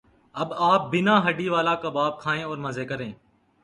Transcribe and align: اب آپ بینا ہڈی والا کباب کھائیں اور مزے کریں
اب 0.35 0.53
آپ 0.69 0.89
بینا 0.91 1.19
ہڈی 1.27 1.47
والا 1.49 1.75
کباب 1.75 2.19
کھائیں 2.21 2.43
اور 2.43 2.57
مزے 2.57 2.85
کریں 2.85 3.11